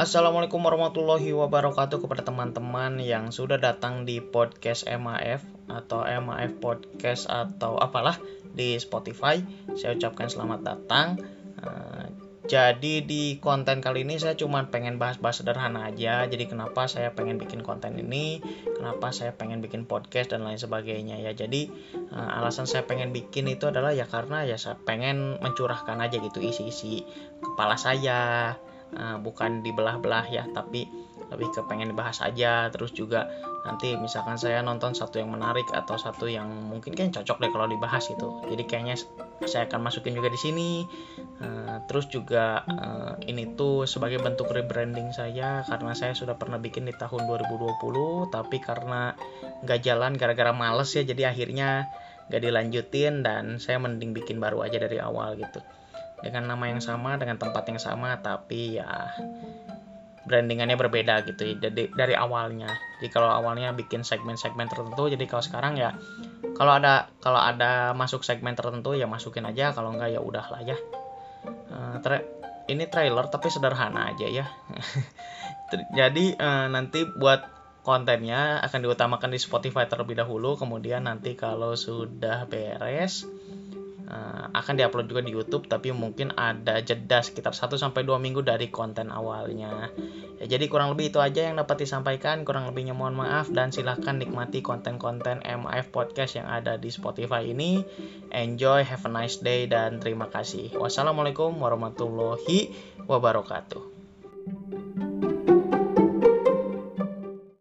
[0.00, 7.76] Assalamualaikum warahmatullahi wabarakatuh kepada teman-teman yang sudah datang di podcast MAF atau MAF Podcast atau
[7.76, 8.16] apalah
[8.56, 9.44] di Spotify.
[9.76, 11.20] Saya ucapkan selamat datang.
[11.60, 12.06] Eh,
[12.48, 16.24] jadi di konten kali ini saya cuma pengen bahas-bahas sederhana aja.
[16.24, 18.40] Jadi kenapa saya pengen bikin konten ini,
[18.80, 21.36] kenapa saya pengen bikin podcast dan lain sebagainya ya.
[21.36, 26.16] Jadi eh, alasan saya pengen bikin itu adalah ya karena ya saya pengen mencurahkan aja
[26.24, 27.04] gitu isi-isi
[27.44, 28.56] kepala saya
[28.96, 30.88] uh, bukan dibelah-belah ya tapi
[31.30, 32.68] lebih ke pengen dibahas aja.
[32.74, 33.30] Terus juga
[33.62, 37.70] nanti misalkan saya nonton satu yang menarik atau satu yang mungkin kan cocok deh kalau
[37.70, 38.42] dibahas gitu.
[38.50, 38.98] Jadi kayaknya
[39.46, 40.70] saya akan masukin juga di sini.
[41.40, 46.84] Uh, terus juga uh, ini tuh sebagai bentuk rebranding saya karena saya sudah pernah bikin
[46.84, 49.16] di tahun 2020 tapi karena
[49.64, 51.88] nggak jalan gara-gara males ya jadi akhirnya
[52.28, 55.64] nggak dilanjutin dan saya mending bikin baru aja dari awal gitu
[56.20, 59.12] dengan nama yang sama dengan tempat yang sama tapi ya
[60.30, 61.42] brandingannya berbeda gitu.
[61.42, 62.70] Ya dari dari awalnya.
[63.00, 65.96] Jadi kalau awalnya bikin segmen-segmen tertentu jadi kalau sekarang ya
[66.54, 69.72] kalau ada kalau ada masuk segmen tertentu ya masukin aja.
[69.72, 70.76] Kalau enggak ya udahlah ya.
[71.72, 72.20] Uh, tra
[72.68, 74.46] ini trailer tapi sederhana aja ya.
[75.98, 77.46] Jadi uh, nanti buat
[77.80, 80.54] kontennya akan diutamakan di Spotify terlebih dahulu.
[80.54, 83.26] Kemudian nanti kalau sudah beres
[84.10, 88.42] uh, akan diupload juga di YouTube tapi mungkin ada jeda sekitar 1 sampai 2 minggu
[88.42, 89.94] dari konten awalnya.
[90.42, 92.42] Ya, jadi kurang lebih itu aja yang dapat disampaikan.
[92.42, 97.86] Kurang lebihnya mohon maaf dan silahkan nikmati konten-konten MIF podcast yang ada di Spotify ini.
[98.34, 100.74] Enjoy, have a nice day dan terima kasih.
[100.74, 102.74] Wassalamualaikum warahmatullahi
[103.06, 103.99] wabarakatuh.